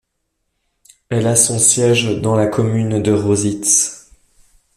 Elle 1.09 1.27
a 1.27 1.35
son 1.35 1.59
siège 1.59 2.19
dans 2.23 2.35
la 2.35 2.47
commune 2.47 3.03
de 3.03 3.11
Rositz. 3.11 4.09